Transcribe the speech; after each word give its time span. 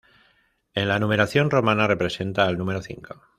En 0.73 0.87
la 0.87 0.97
numeración 0.97 1.51
romana 1.51 1.85
representa 1.85 2.47
al 2.47 2.57
número 2.57 2.81
cinco. 2.81 3.21